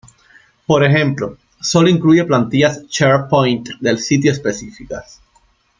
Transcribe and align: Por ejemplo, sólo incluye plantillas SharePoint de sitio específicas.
Por 0.65 0.83
ejemplo, 0.83 1.37
sólo 1.59 1.87
incluye 1.87 2.23
plantillas 2.23 2.85
SharePoint 2.89 3.69
de 3.79 3.95
sitio 3.99 4.31
específicas. 4.31 5.21